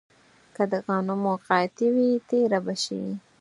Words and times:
که 0.55 0.63
د 0.71 0.73
غنمو 0.85 1.33
قحطي 1.45 1.87
وي، 1.95 2.09
تېره 2.29 2.59
به 2.65 2.75
شي. 2.83 3.01